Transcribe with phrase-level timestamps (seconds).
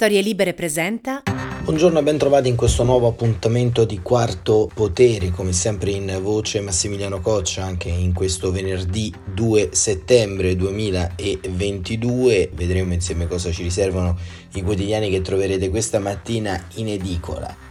[0.00, 1.24] Storie Libere presenta.
[1.64, 6.60] Buongiorno e ben trovati in questo nuovo appuntamento di Quarto Potere, come sempre in voce
[6.60, 12.50] Massimiliano Coccia, anche in questo venerdì 2 settembre 2022.
[12.54, 14.16] Vedremo insieme cosa ci riservano
[14.52, 17.68] i quotidiani che troverete questa mattina in edicola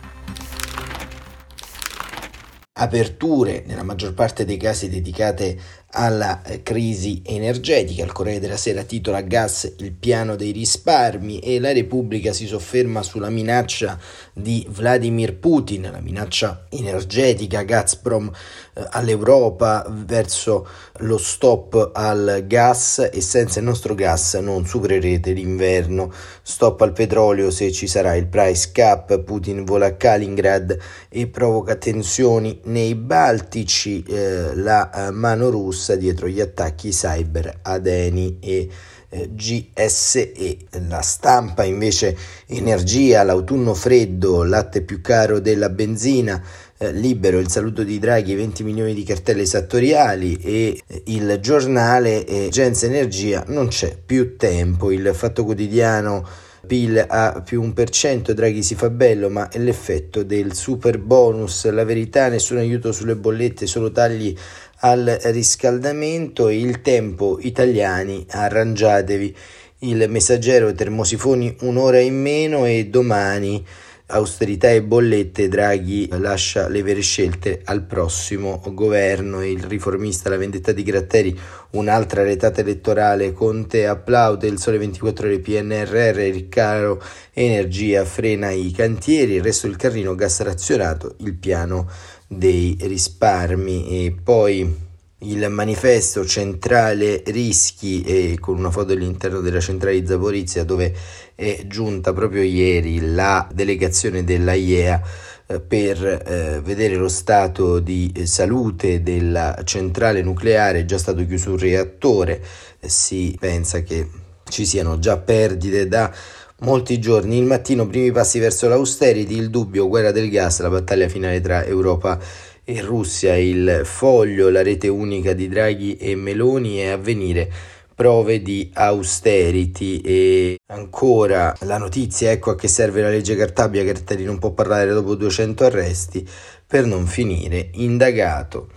[2.77, 5.57] aperture nella maggior parte dei casi dedicate
[5.91, 8.03] alla crisi energetica.
[8.03, 13.01] Il Corriere della Sera titola Gas il piano dei risparmi e la Repubblica si sofferma
[13.03, 13.99] sulla minaccia
[14.37, 18.31] di Vladimir Putin, la minaccia energetica Gazprom
[18.73, 26.13] eh, all'Europa verso lo stop al gas e senza il nostro gas non supererete l'inverno.
[26.41, 30.77] Stop al petrolio se ci sarà il price cap, Putin vola a Kaliningrad
[31.09, 37.87] e provoca tensioni nei Baltici, eh, la eh, mano russa dietro gli attacchi cyber ad
[37.87, 38.69] Eni e
[39.09, 40.57] GSE.
[40.87, 42.17] La stampa invece
[42.47, 46.41] energia, l'autunno freddo, latte più caro della benzina,
[46.77, 52.25] eh, libero il saluto di Draghi, 20 milioni di cartelle esattoriali e eh, il giornale
[52.25, 58.61] eh, Genza Energia non c'è più tempo, il fatto quotidiano PIL a più 1%, Draghi
[58.61, 63.65] si fa bello, ma è l'effetto del super bonus, la verità, nessun aiuto sulle bollette,
[63.65, 64.35] solo tagli
[64.79, 69.35] al riscaldamento e il tempo italiani, arrangiatevi.
[69.79, 73.63] Il messaggero termosifoni un'ora in meno e domani
[74.07, 79.43] austerità e bollette, Draghi lascia le vere scelte al prossimo governo.
[79.43, 81.37] Il riformista, la vendetta di Gratteri,
[81.71, 87.01] un'altra retata elettorale, Conte applaude il sole 24 ore PNRR, il caro
[87.33, 91.89] energia frena i cantieri, il resto del carrino gas razionato, il piano
[92.27, 94.86] dei risparmi e poi
[95.19, 100.93] il manifesto centrale rischi e con una foto all'interno della centrale di Zaporizia dove
[101.33, 105.01] è giunta proprio ieri la delegazione della IEA
[105.47, 111.51] eh, per eh, vedere lo stato di salute della centrale nucleare, è già stato chiuso
[111.51, 112.43] un reattore,
[112.79, 114.09] eh, si pensa che
[114.49, 116.13] ci siano già perdite da
[116.59, 117.37] molti giorni.
[117.37, 121.63] Il mattino primi passi verso l'austerity, il dubbio, guerra del gas, la battaglia finale tra
[121.63, 122.46] Europa e
[122.81, 127.49] Russia, il foglio, la rete unica di Draghi e Meloni e avvenire
[127.95, 134.23] prove di austerity e ancora la notizia ecco a che serve la legge Cartabia Cartelli
[134.23, 136.27] non può parlare dopo 200 arresti
[136.67, 138.67] per non finire indagato.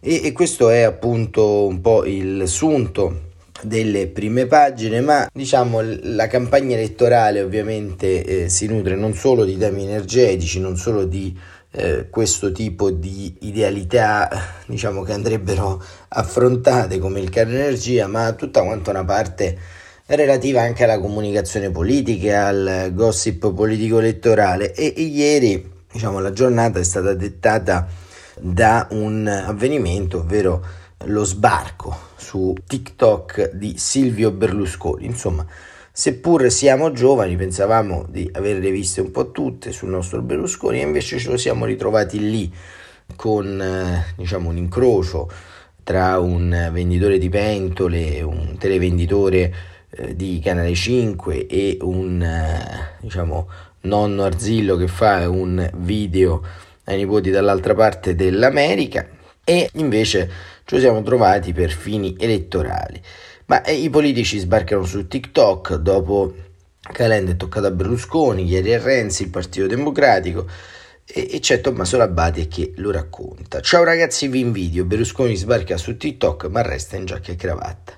[0.00, 3.24] E, e questo è appunto un po' il sunto
[3.62, 9.56] delle prime pagine, ma diciamo la campagna elettorale ovviamente eh, si nutre non solo di
[9.56, 11.34] temi energetici, non solo di
[11.76, 14.28] eh, questo tipo di idealità
[14.66, 19.58] diciamo che andrebbero affrontate come il caro energia, ma tutta quanta una parte
[20.06, 26.78] relativa anche alla comunicazione politica, al gossip politico elettorale e, e ieri diciamo la giornata
[26.78, 27.86] è stata dettata
[28.38, 30.64] da un avvenimento, ovvero
[31.04, 35.06] lo sbarco su TikTok di Silvio Berlusconi.
[35.06, 35.44] Insomma,
[35.98, 41.18] seppur siamo giovani, pensavamo di averle viste un po' tutte sul nostro Berlusconi, e invece
[41.18, 42.52] ce lo siamo ritrovati lì
[43.16, 45.30] con eh, diciamo un incrocio
[45.82, 49.54] tra un venditore di pentole, un televenditore
[49.88, 53.48] eh, di Canale 5 e un eh, diciamo
[53.82, 56.42] nonno Arzillo che fa un video
[56.84, 59.08] ai nipoti dall'altra parte dell'America
[59.42, 60.30] e invece
[60.62, 63.00] ce lo siamo trovati per fini elettorali.
[63.46, 66.34] Ma eh, i politici sbarcano su TikTok dopo
[66.80, 70.48] Calenda è toccato a Berlusconi, ieri a Renzi, il Partito Democratico
[71.04, 73.60] e, e c'è Tommaso Labate che lo racconta.
[73.60, 77.92] Ciao ragazzi, vi invidio, Berlusconi sbarca su TikTok ma resta in giacca e cravatta.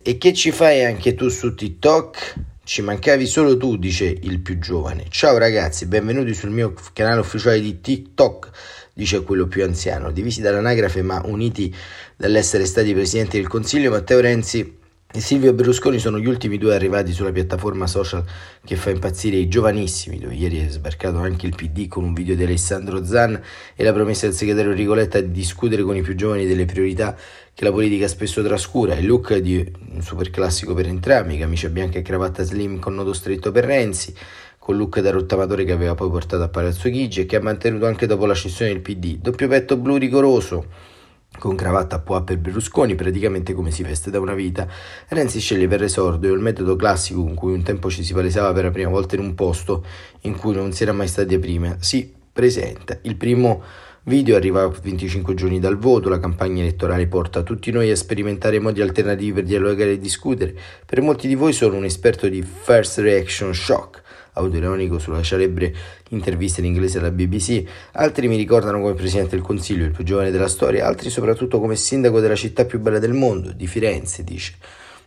[0.00, 2.34] E che ci fai anche tu su TikTok?
[2.64, 5.04] Ci mancavi solo tu, dice il più giovane.
[5.10, 8.50] Ciao ragazzi, benvenuti sul mio canale ufficiale di TikTok
[8.94, 10.10] dice quello più anziano.
[10.10, 11.74] Divisi dall'anagrafe ma uniti
[12.22, 14.78] dall'essere stati presidenti del Consiglio, Matteo Renzi
[15.12, 18.24] e Silvio Berlusconi sono gli ultimi due arrivati sulla piattaforma social
[18.64, 22.36] che fa impazzire i giovanissimi, dove ieri è sbarcato anche il PD con un video
[22.36, 23.42] di Alessandro Zan
[23.74, 27.16] e la promessa del segretario Rigoletta di discutere con i più giovani delle priorità
[27.52, 28.94] che la politica spesso trascura.
[28.94, 33.14] Il look di un super classico per entrambi, camicia bianca e cravatta slim con nodo
[33.14, 34.14] stretto per Renzi,
[34.58, 37.86] col look da rottamatore che aveva poi portato a Palazzo Chigi e che ha mantenuto
[37.86, 39.18] anche dopo la scissione del PD.
[39.18, 40.90] Doppio petto blu rigoroso,
[41.38, 44.66] con cravatta a poa per Berlusconi, praticamente come si veste da una vita.
[45.08, 48.64] Renzi sceglie per esordio il metodo classico con cui un tempo ci si palesava per
[48.64, 49.84] la prima volta in un posto
[50.22, 51.76] in cui non si era mai stati prima.
[51.80, 52.98] Si presenta.
[53.02, 53.62] Il primo
[54.04, 58.58] video arriva a 25 giorni dal voto, la campagna elettorale porta tutti noi a sperimentare
[58.58, 60.54] modi alternativi per dialogare e discutere.
[60.84, 64.01] Per molti di voi sono un esperto di first reaction shock
[64.34, 65.74] autoironico sulla celebre
[66.10, 70.30] intervista in inglese alla BBC, altri mi ricordano come Presidente del Consiglio, il più giovane
[70.30, 74.54] della storia, altri soprattutto come sindaco della città più bella del mondo, di Firenze, dice.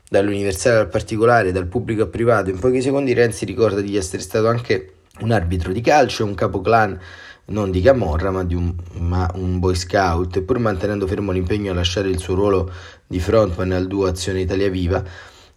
[0.08, 4.48] Dall'universale al particolare, dal pubblico al privato, in pochi secondi Renzi ricorda di essere stato
[4.48, 7.00] anche un arbitro di calcio e un capo clan
[7.48, 11.76] non di Camorra ma, di un, ma un boy scout, pur mantenendo fermo l'impegno a
[11.76, 12.72] lasciare il suo ruolo
[13.06, 15.04] di frontman al duo Azione Italia Viva,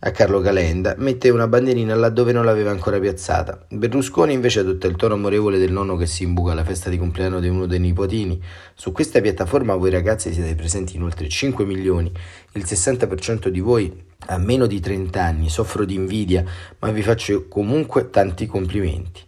[0.00, 3.66] a Carlo Calenda, mette una bandierina laddove non l'aveva ancora piazzata.
[3.68, 7.40] Berlusconi invece adotta il tono amorevole del nonno che si imbuca alla festa di compleanno
[7.40, 8.40] di uno dei nipotini.
[8.74, 12.12] Su questa piattaforma voi ragazzi siete presenti in oltre 5 milioni,
[12.52, 16.44] il 60% di voi ha meno di 30 anni, soffro di invidia,
[16.78, 19.22] ma vi faccio comunque tanti complimenti.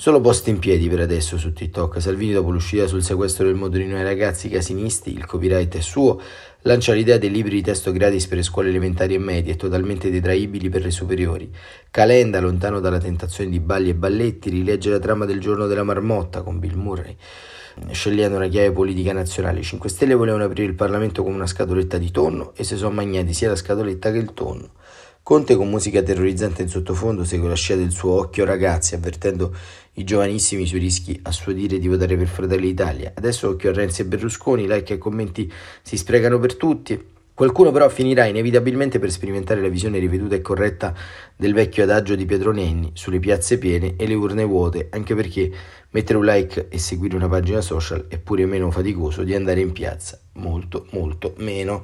[0.00, 2.00] Solo post in piedi per adesso su TikTok.
[2.00, 6.18] Salvini, dopo l'uscita sul sequestro del motorino ai ragazzi casinisti, il copyright è suo,
[6.62, 10.68] lancia l'idea dei libri di testo gratis per le scuole elementari e medie totalmente detraibili
[10.68, 11.50] per le superiori.
[11.90, 16.42] Calenda, lontano dalla tentazione di balli e balletti, rilegge la trama del giorno della marmotta
[16.42, 17.16] con Bill Murray.
[17.90, 21.98] Scegliendo una chiave politica nazionale, i 5 Stelle volevano aprire il Parlamento con una scatoletta
[21.98, 24.72] di tonno e si sono magnati sia la scatoletta che il tonno.
[25.22, 29.54] Conte con musica terrorizzante in sottofondo segue la scia del suo occhio ragazzi, avvertendo
[30.00, 33.12] i giovanissimi sui rischi a suo dire di votare per Fratelli d'Italia.
[33.14, 35.50] Adesso occhio a Renzi e Berlusconi, like e commenti
[35.82, 37.18] si sprecano per tutti.
[37.34, 40.94] Qualcuno però finirà inevitabilmente per sperimentare la visione riveduta e corretta
[41.36, 45.50] del vecchio adagio di Pietro Nenni sulle piazze piene e le urne vuote, anche perché
[45.90, 49.72] mettere un like e seguire una pagina social è pure meno faticoso di andare in
[49.72, 51.82] piazza, molto molto meno.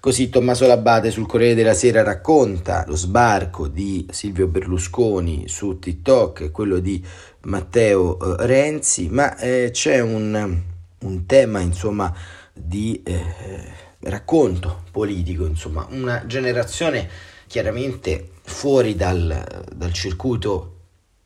[0.00, 6.40] Così Tommaso Labate sul Corriere della Sera racconta lo sbarco di Silvio Berlusconi su TikTok
[6.40, 7.04] e quello di
[7.42, 10.62] Matteo eh, Renzi, ma eh, c'è un,
[11.00, 12.12] un, tema insomma
[12.52, 13.02] di...
[13.04, 17.08] Eh, racconto politico, insomma, una generazione
[17.46, 20.74] chiaramente fuori dal, dal circuito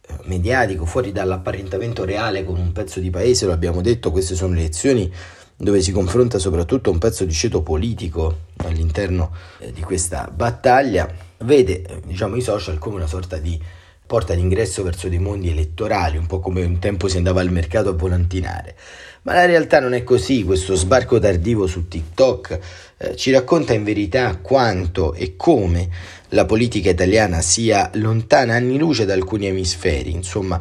[0.07, 4.55] eh, mediatico, fuori dall'apparentamento reale con un pezzo di paese, lo abbiamo detto, queste sono
[4.55, 5.13] elezioni
[5.61, 11.07] dove si confronta soprattutto un pezzo di ceto politico all'interno eh, di questa battaglia,
[11.41, 13.61] vede eh, diciamo, i social come una sorta di
[14.07, 17.91] porta d'ingresso verso dei mondi elettorali, un po' come un tempo si andava al mercato
[17.91, 18.75] a volantinare.
[19.23, 22.59] Ma la realtà non è così, questo sbarco tardivo su TikTok
[22.97, 25.91] eh, ci racconta in verità quanto e come
[26.31, 30.11] la politica italiana sia lontana anni luce da alcuni emisferi.
[30.11, 30.59] Insomma,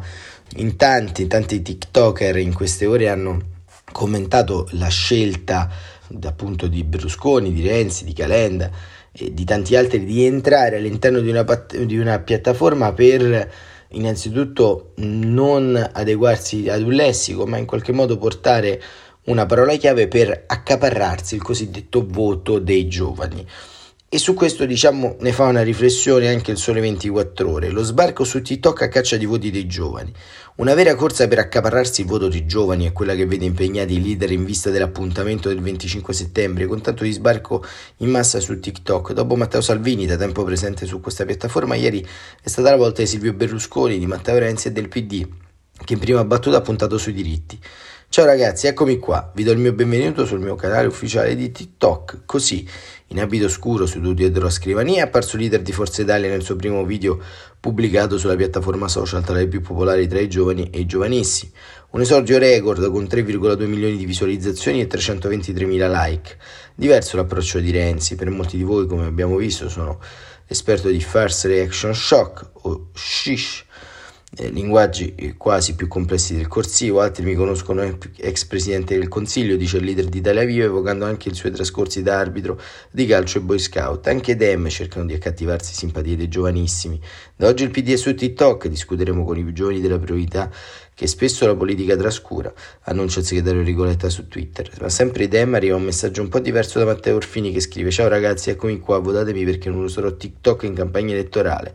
[0.56, 3.49] in tanti, tanti TikToker in queste ore hanno
[3.92, 5.68] commentato la scelta
[6.22, 8.70] appunto di Berlusconi, di Renzi, di Calenda
[9.12, 11.44] e di tanti altri di entrare all'interno di una,
[11.84, 13.50] di una piattaforma per
[13.92, 18.80] innanzitutto non adeguarsi ad un lessico, ma in qualche modo portare
[19.24, 23.46] una parola chiave per accaparrarsi il cosiddetto voto dei giovani.
[24.12, 27.68] E su questo diciamo ne fa una riflessione anche il Sole 24 ore.
[27.68, 30.12] Lo sbarco su TikTok a caccia di voti dei giovani.
[30.56, 34.02] Una vera corsa per accaparrarsi il voto dei giovani è quella che vede impegnati i
[34.02, 37.64] leader in vista dell'appuntamento del 25 settembre, con tanto di sbarco
[37.98, 39.12] in massa su TikTok.
[39.12, 42.04] Dopo Matteo Salvini, da tempo presente su questa piattaforma, ieri
[42.42, 45.24] è stata la volta di Silvio Berlusconi, di Matteo Renzi e del PD,
[45.84, 47.56] che in prima battuta ha puntato sui diritti.
[48.12, 52.22] Ciao ragazzi, eccomi qua, vi do il mio benvenuto sul mio canale ufficiale di TikTok,
[52.26, 52.68] così
[53.06, 56.56] in abito scuro seduto dietro la scrivania è apparso leader di Forza Italia nel suo
[56.56, 57.22] primo video
[57.60, 61.52] pubblicato sulla piattaforma social tra le più popolari tra i giovani e i giovanissimi.
[61.90, 66.36] Un esordio record con 3,2 milioni di visualizzazioni e 323 mila like.
[66.74, 70.00] Diverso l'approccio di Renzi, per molti di voi come abbiamo visto sono
[70.48, 73.66] esperto di First Reaction Shock o SHISH
[74.36, 79.56] eh, linguaggi eh, quasi più complessi del corsivo, altri mi conoscono ex presidente del consiglio,
[79.56, 82.60] dice il leader di Italia Viva, evocando anche i suoi trascorsi da arbitro
[82.92, 84.06] di calcio e boy scout.
[84.06, 87.00] Anche Dem cercano di accattivarsi simpatie dei giovanissimi.
[87.34, 90.48] Da oggi il PD è su TikTok, discuteremo con i più giovani della priorità
[90.94, 94.70] che spesso la politica trascura, annuncia il segretario Rigoletta su Twitter.
[94.80, 98.06] Ma sempre Dem arriva un messaggio un po' diverso da Matteo Orfini che scrive Ciao
[98.06, 101.74] ragazzi, eccomi qua, votatemi perché non userò TikTok in campagna elettorale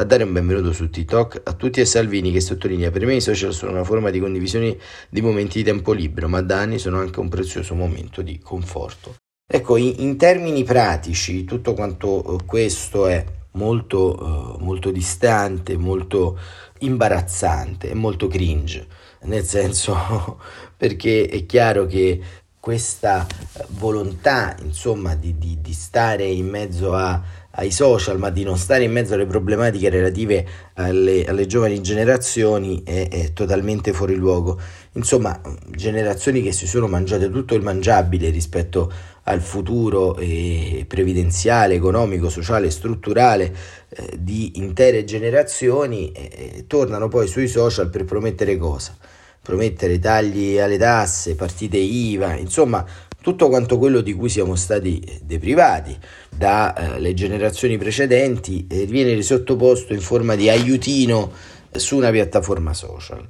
[0.00, 3.20] a dare un benvenuto su TikTok a tutti e Salvini che sottolinea per me i
[3.20, 4.76] social sono una forma di condivisione
[5.08, 9.16] di momenti di tempo libero, ma da anni sono anche un prezioso momento di conforto.
[9.44, 16.38] Ecco, in, in termini pratici tutto quanto eh, questo è molto, uh, molto distante, molto
[16.78, 18.86] imbarazzante e molto cringe,
[19.22, 20.38] nel senso
[20.78, 22.20] perché è chiaro che
[22.60, 23.26] questa
[23.70, 27.20] volontà insomma di, di, di stare in mezzo a
[27.58, 32.82] ai social, ma di non stare in mezzo alle problematiche relative alle, alle giovani generazioni
[32.84, 34.58] è, è, totalmente fuori luogo.
[34.92, 38.92] Insomma, generazioni che si sono mangiate tutto il mangiabile rispetto
[39.24, 43.54] al futuro eh, previdenziale, economico, sociale, strutturale
[43.88, 48.96] eh, di intere generazioni, eh, tornano poi sui social per promettere cosa?
[49.42, 52.84] Promettere tagli alle tasse, partite IVA, insomma
[53.20, 55.96] tutto quanto quello di cui siamo stati deprivati
[56.34, 61.32] dalle eh, generazioni precedenti eh, viene sottoposto in forma di aiutino
[61.72, 63.26] su una piattaforma social.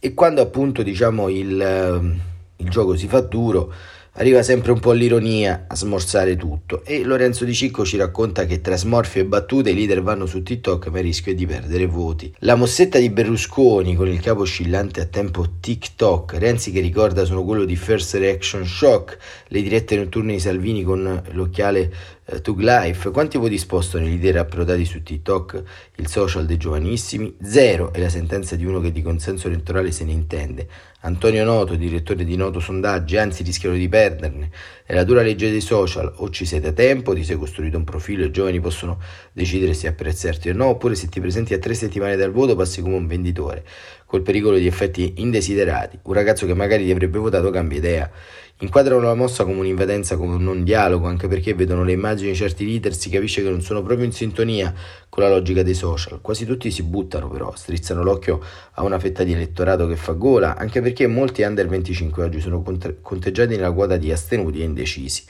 [0.00, 2.20] E quando appunto diciamo il, eh,
[2.56, 3.72] il gioco si fa duro,
[4.18, 8.60] arriva sempre un po' l'ironia a smorzare tutto e Lorenzo Di Cicco ci racconta che
[8.60, 12.34] tra smorfie e battute i leader vanno su TikTok ma rischio di perdere voti.
[12.40, 17.44] La mossetta di Berlusconi con il capo oscillante a tempo TikTok, Renzi che ricorda sono
[17.44, 21.92] quello di First Reaction Shock, le dirette notturne di Salvini con l'occhiale
[22.24, 25.62] eh, Tug Life, quanti voti spostano i leader approdati su TikTok,
[25.96, 27.36] il social dei giovanissimi?
[27.40, 30.68] Zero è la sentenza di uno che di consenso elettorale se ne intende.
[31.00, 34.50] Antonio Noto, direttore di Noto Sondaggi, anzi rischiano di perderne.
[34.84, 37.84] È la dura legge dei social, o ci sei da tempo, ti sei costruito un
[37.84, 38.98] profilo e i giovani possono
[39.32, 42.82] decidere se apprezzarti o no, oppure se ti presenti a tre settimane dal voto passi
[42.82, 43.64] come un venditore,
[44.06, 46.00] col pericolo di effetti indesiderati.
[46.02, 48.10] Un ragazzo che magari ti avrebbe votato cambia idea.
[48.60, 52.36] Inquadrano la mossa come un'invadenza, come un non dialogo, anche perché vedono le immagini di
[52.36, 54.74] certi leader, si capisce che non sono proprio in sintonia
[55.18, 56.20] con la logica dei social.
[56.20, 58.40] Quasi tutti si buttano però, strizzano l'occhio
[58.74, 62.62] a una fetta di elettorato che fa gola, anche perché molti under 25 oggi sono
[62.62, 65.24] conteggiati nella quota di astenuti e indecisi.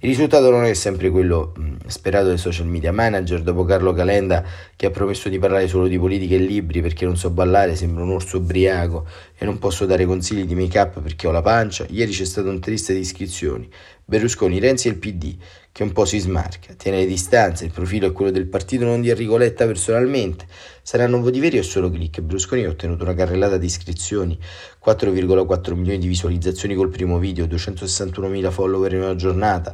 [0.00, 3.42] Il risultato non è sempre quello mh, sperato dai social media manager.
[3.42, 7.16] Dopo Carlo Calenda, che ha promesso di parlare solo di politica e libri perché non
[7.16, 11.28] so ballare, sembra un orso ubriaco e non posso dare consigli di make up perché
[11.28, 13.68] ho la pancia, ieri c'è stato un triste di iscrizioni.
[14.04, 15.36] Berlusconi, Renzi e il PD,
[15.78, 19.00] che un po' si smarca, tiene le distanze, il profilo è quello del partito, non
[19.00, 20.44] di Enrico Letta personalmente.
[20.82, 22.20] Saranno voti veri o solo click?
[22.20, 24.36] Berlusconi ha ottenuto una carrellata di iscrizioni,
[24.84, 29.72] 4,4 milioni di visualizzazioni col primo video, 261 mila follower in una giornata.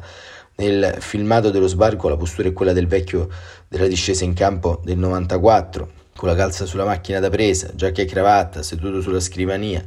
[0.56, 3.30] Nel filmato dello sbarco la postura è quella del vecchio
[3.66, 8.04] della discesa in campo del 94, con la calza sulla macchina da presa, giacca e
[8.04, 9.82] cravatta, seduto sulla scrivania.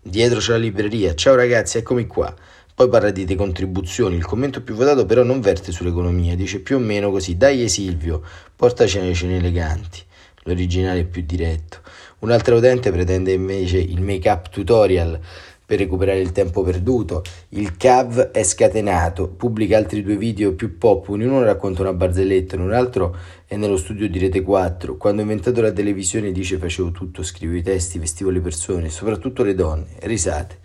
[0.00, 1.16] Dietro c'è la libreria.
[1.16, 2.32] Ciao ragazzi, eccomi qua.
[2.76, 6.78] Poi parla di decontribuzioni, il commento più votato però non verte sull'economia, dice più o
[6.78, 8.22] meno così, dai Silvio,
[8.54, 10.02] portaci le cene eleganti,
[10.42, 11.78] l'originale è più diretto.
[12.18, 15.18] Un altro utente pretende invece il make-up tutorial
[15.64, 17.22] per recuperare il tempo perduto.
[17.48, 22.74] Il CAV è scatenato, pubblica altri due video più pop, uno racconta una barzelletta, un
[22.74, 23.16] altro
[23.46, 24.98] è nello studio di Rete 4.
[24.98, 29.42] Quando ho inventato la televisione dice facevo tutto, scrivevo i testi, vestivo le persone, soprattutto
[29.42, 30.58] le donne, risate.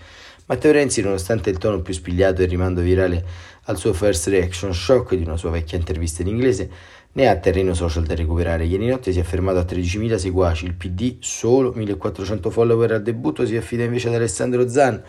[0.51, 3.25] Matteo Renzi, nonostante il tono più spigliato e il rimando virale
[3.67, 6.69] al suo first reaction shock di una sua vecchia intervista in inglese,
[7.13, 8.65] ne ha terreno social da recuperare.
[8.65, 13.45] Ieri notte si è fermato a 13.000 seguaci, il PD solo 1.400 follower al debutto,
[13.45, 15.01] si affida invece ad Alessandro Zan.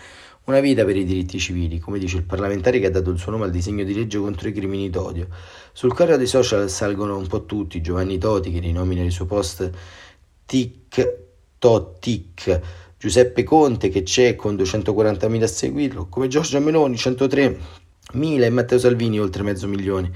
[0.44, 3.32] Una vita per i diritti civili, come dice il parlamentare che ha dato il suo
[3.32, 5.26] nome al disegno di legge contro i crimini d'odio.
[5.72, 9.68] Sul carro dei social salgono un po' tutti, Giovanni Toti che rinomina il suo post
[10.46, 11.18] tic
[11.58, 12.61] to tic
[13.02, 19.18] Giuseppe Conte che c'è con 240.000 a seguirlo, come Giorgia Meloni 103.000 e Matteo Salvini
[19.18, 20.12] oltre mezzo milione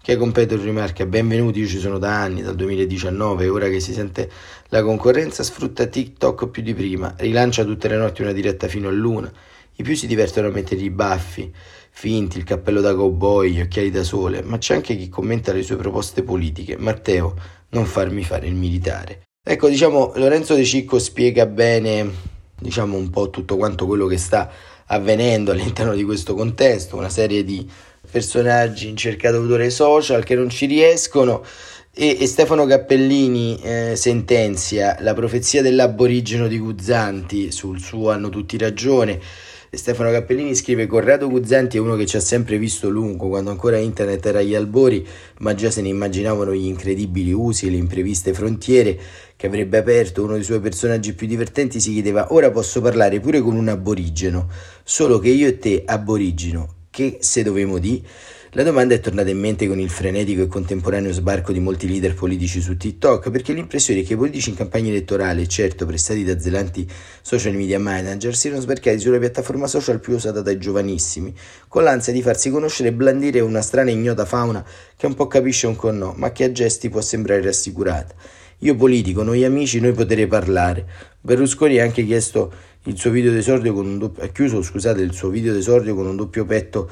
[0.00, 1.04] che compete il rimarca.
[1.04, 4.30] Benvenuti io ci sono da anni dal 2019 ora che si sente
[4.68, 8.92] la concorrenza sfrutta TikTok più di prima rilancia tutte le notti una diretta fino a
[8.92, 9.30] luna.
[9.76, 11.52] I più si divertono a mettere i baffi
[11.90, 15.62] finti il cappello da cowboy gli occhiali da sole ma c'è anche chi commenta le
[15.62, 16.78] sue proposte politiche.
[16.78, 17.34] Matteo
[17.72, 19.24] non farmi fare il militare.
[19.46, 22.29] Ecco diciamo Lorenzo De Cicco spiega bene
[22.60, 24.50] diciamo un po' tutto quanto quello che sta
[24.86, 27.68] avvenendo all'interno di questo contesto, una serie di
[28.10, 31.44] personaggi in cerca d'autore social che non ci riescono
[31.92, 38.56] e, e Stefano Cappellini eh, sentenzia la profezia dell'aborigeno di Guzzanti sul suo hanno tutti
[38.56, 39.20] ragione
[39.72, 43.78] Stefano Cappellini scrive Corrado Guzzanti è uno che ci ha sempre visto lungo, quando ancora
[43.78, 45.06] internet era agli albori,
[45.38, 48.98] ma già se ne immaginavano gli incredibili usi e le impreviste frontiere
[49.36, 50.24] che avrebbe aperto.
[50.24, 54.48] Uno dei suoi personaggi più divertenti si chiedeva ora posso parlare pure con un aborigeno,
[54.82, 58.04] solo che io e te aborigeno, che se dovemo di...
[58.54, 62.14] La domanda è tornata in mente con il frenetico e contemporaneo sbarco di molti leader
[62.14, 66.36] politici su TikTok, perché l'impressione è che i politici in campagna elettorale, certo prestati da
[66.36, 66.84] zelanti
[67.22, 71.32] social media manager, siano sbarcati sulla piattaforma social più usata dai giovanissimi,
[71.68, 74.66] con l'ansia di farsi conoscere e blandire una strana e ignota fauna
[74.96, 78.16] che un po' capisce un po' no, ma che a gesti può sembrare rassicurata.
[78.62, 80.86] Io politico, noi amici, noi potere parlare.
[81.20, 82.52] Berlusconi ha anche chiesto
[82.84, 86.16] il suo video d'esordio con un doppio, chiuso, scusate, il suo video d'esordio con un
[86.16, 86.90] doppio petto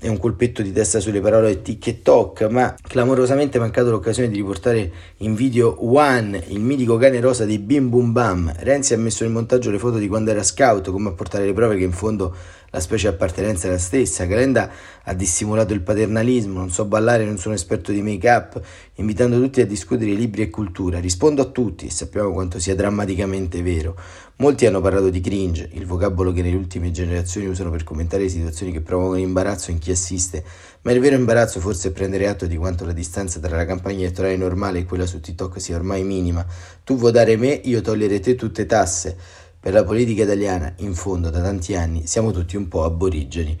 [0.00, 5.34] è un colpetto di testa sulle parole TikTok, ma clamorosamente mancato l'occasione di riportare in
[5.34, 8.50] video One, il mitico cane rosa di Bim Bum Bam.
[8.60, 11.52] Renzi ha messo in montaggio le foto di quando era scout, come a portare le
[11.52, 12.34] prove che in fondo
[12.70, 14.26] la specie appartenenza è la stessa.
[14.26, 14.70] Calenda
[15.04, 18.60] ha dissimulato il paternalismo, non so ballare, non sono esperto di make-up,
[18.94, 21.00] invitando tutti a discutere libri e cultura.
[21.00, 23.96] Rispondo a tutti e sappiamo quanto sia drammaticamente vero.
[24.36, 28.72] Molti hanno parlato di cringe, il vocabolo che nelle ultime generazioni usano per commentare situazioni
[28.72, 30.42] che provocano imbarazzo in chi assiste,
[30.80, 33.98] ma il vero imbarazzo forse è prendere atto di quanto la distanza tra la campagna
[33.98, 36.46] elettorale normale e quella su TikTok sia ormai minima.
[36.84, 39.14] Tu votare me, io togliere te tutte tasse.
[39.62, 43.58] Per la politica italiana, in fondo, da tanti anni, siamo tutti un po' aborigeni.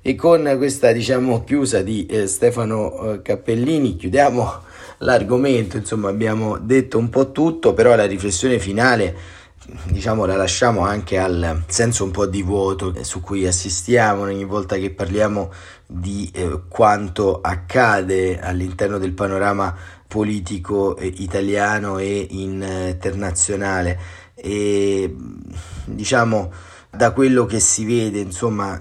[0.00, 4.62] E con questa, diciamo, chiusa di eh, Stefano eh, Cappellini, chiudiamo
[4.98, 5.76] l'argomento.
[5.76, 9.16] Insomma, abbiamo detto un po' tutto, però la riflessione finale,
[9.86, 14.76] diciamo, la lasciamo anche al senso un po' di vuoto su cui assistiamo ogni volta
[14.76, 15.50] che parliamo
[15.84, 19.76] di eh, quanto accade all'interno del panorama
[20.06, 23.98] politico eh, italiano e internazionale
[24.40, 25.14] e
[25.84, 26.52] diciamo
[26.90, 28.80] da quello che si vede insomma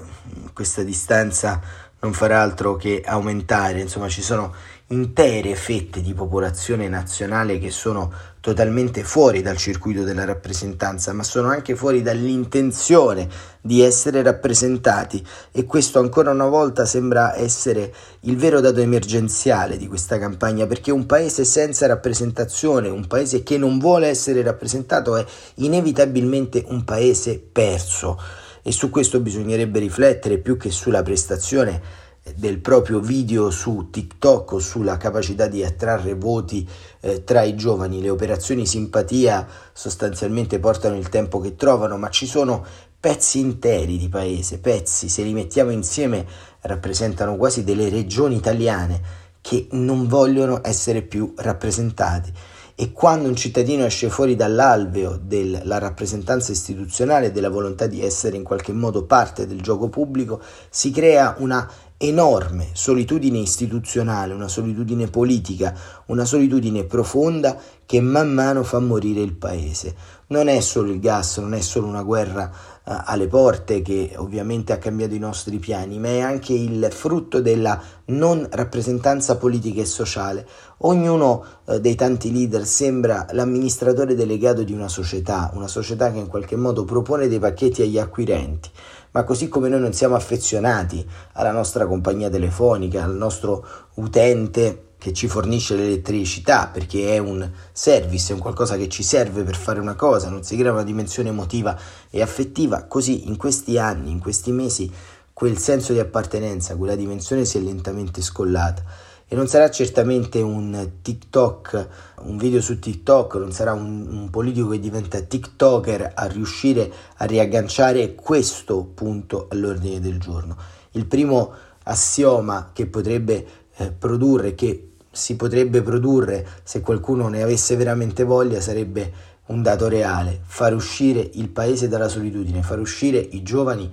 [0.53, 1.61] questa distanza
[2.01, 3.81] non farà altro che aumentare.
[3.81, 4.53] Insomma ci sono
[4.91, 11.49] intere fette di popolazione nazionale che sono totalmente fuori dal circuito della rappresentanza, ma sono
[11.49, 13.27] anche fuori dall'intenzione
[13.61, 15.23] di essere rappresentati.
[15.51, 20.91] E questo ancora una volta sembra essere il vero dato emergenziale di questa campagna, perché
[20.91, 27.37] un paese senza rappresentazione, un paese che non vuole essere rappresentato è inevitabilmente un paese
[27.39, 28.19] perso.
[28.63, 34.59] E su questo bisognerebbe riflettere più che sulla prestazione del proprio video su TikTok o
[34.59, 36.67] sulla capacità di attrarre voti
[36.99, 38.01] eh, tra i giovani.
[38.01, 42.65] Le operazioni simpatia sostanzialmente portano il tempo che trovano, ma ci sono
[42.99, 46.25] pezzi interi di paese, pezzi, se li mettiamo insieme
[46.61, 49.01] rappresentano quasi delle regioni italiane
[49.41, 52.31] che non vogliono essere più rappresentati.
[52.75, 58.43] E quando un cittadino esce fuori dall'alveo della rappresentanza istituzionale della volontà di essere in
[58.43, 61.69] qualche modo parte del gioco pubblico, si crea una
[62.01, 65.75] enorme solitudine istituzionale, una solitudine politica,
[66.05, 69.93] una solitudine profonda che man mano fa morire il paese.
[70.27, 72.49] Non è solo il gas, non è solo una guerra
[72.85, 77.41] uh, alle porte che ovviamente ha cambiato i nostri piani, ma è anche il frutto
[77.41, 80.47] della non rappresentanza politica e sociale.
[80.79, 86.27] Ognuno uh, dei tanti leader sembra l'amministratore delegato di una società, una società che in
[86.27, 88.69] qualche modo propone dei pacchetti agli acquirenti
[89.11, 95.13] ma così come noi non siamo affezionati alla nostra compagnia telefonica, al nostro utente che
[95.13, 99.79] ci fornisce l'elettricità perché è un service, è un qualcosa che ci serve per fare
[99.79, 101.77] una cosa, non si crea una dimensione emotiva
[102.09, 104.91] e affettiva, così in questi anni, in questi mesi,
[105.31, 110.89] quel senso di appartenenza, quella dimensione si è lentamente scollata e non sarà certamente un
[111.03, 111.87] TikTok,
[112.23, 117.25] un video su TikTok, non sarà un, un, politico che diventa TikToker a riuscire a
[117.25, 120.57] riagganciare questo punto all'ordine del giorno.
[120.91, 127.75] Il primo assioma che potrebbe eh, produrre, che si potrebbe produrre se qualcuno ne avesse
[127.75, 129.13] veramente voglia, sarebbe
[129.49, 133.91] un dato reale, far uscire il paese dalla solitudine, far uscire i giovani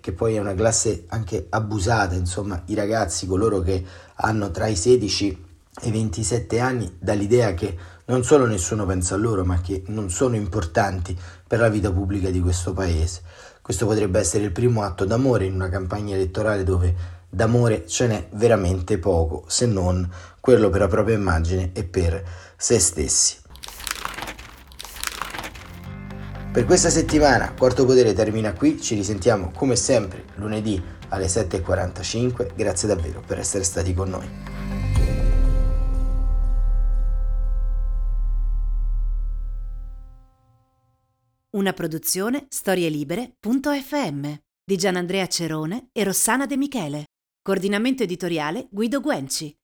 [0.00, 3.84] che poi è una classe anche abusata, insomma i ragazzi, coloro che
[4.22, 5.44] hanno tra i 16
[5.80, 10.10] e i 27 anni, dall'idea che non solo nessuno pensa a loro, ma che non
[10.10, 13.22] sono importanti per la vita pubblica di questo paese.
[13.60, 18.28] Questo potrebbe essere il primo atto d'amore in una campagna elettorale dove d'amore ce n'è
[18.32, 20.08] veramente poco, se non
[20.40, 22.22] quello per la propria immagine e per
[22.56, 23.36] se stessi.
[26.52, 32.88] Per questa settimana Quarto Potere termina qui, ci risentiamo come sempre lunedì alle 7.45, grazie
[32.88, 34.28] davvero per essere stati con noi.
[41.50, 44.32] Una produzione storielibere.fm
[44.64, 47.04] di Gianandrea Cerone e Rossana De Michele.
[47.42, 49.54] Coordinamento editoriale Guido Guenci.